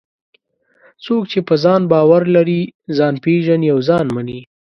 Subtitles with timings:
[1.03, 2.61] څوک چې په ځان باور لري،
[2.97, 4.39] ځان پېژني او ځان مني.